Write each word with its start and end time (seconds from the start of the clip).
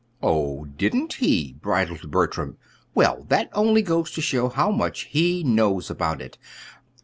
"Oh, 0.23 0.65
didn't 0.65 1.13
he?" 1.21 1.53
bridled 1.61 2.09
Bertram. 2.09 2.57
"Well, 2.95 3.27
that 3.29 3.51
only 3.53 3.83
goes 3.83 4.09
to 4.13 4.19
show 4.21 4.49
how 4.49 4.71
much 4.71 5.01
he 5.11 5.43
knows 5.43 5.91
about 5.91 6.23
it. 6.23 6.39